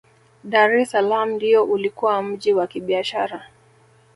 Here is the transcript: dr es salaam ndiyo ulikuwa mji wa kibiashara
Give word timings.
dr 0.43 0.71
es 0.79 0.89
salaam 0.91 1.29
ndiyo 1.31 1.63
ulikuwa 1.63 2.23
mji 2.23 2.53
wa 2.53 2.67
kibiashara 2.67 3.43